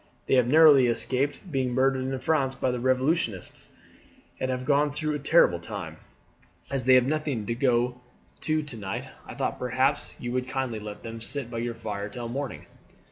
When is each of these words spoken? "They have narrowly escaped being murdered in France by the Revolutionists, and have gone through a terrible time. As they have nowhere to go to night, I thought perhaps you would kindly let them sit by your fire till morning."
"They 0.25 0.33
have 0.33 0.47
narrowly 0.47 0.87
escaped 0.87 1.51
being 1.51 1.75
murdered 1.75 2.01
in 2.11 2.19
France 2.19 2.55
by 2.55 2.71
the 2.71 2.79
Revolutionists, 2.79 3.69
and 4.39 4.49
have 4.49 4.65
gone 4.65 4.91
through 4.91 5.13
a 5.13 5.19
terrible 5.19 5.59
time. 5.59 5.97
As 6.71 6.85
they 6.85 6.95
have 6.95 7.05
nowhere 7.05 7.45
to 7.45 7.53
go 7.53 8.01
to 8.39 8.77
night, 8.77 9.09
I 9.27 9.35
thought 9.35 9.59
perhaps 9.59 10.15
you 10.17 10.31
would 10.31 10.47
kindly 10.49 10.79
let 10.79 11.03
them 11.03 11.21
sit 11.21 11.51
by 11.51 11.59
your 11.59 11.75
fire 11.75 12.09
till 12.09 12.29
morning." 12.29 12.65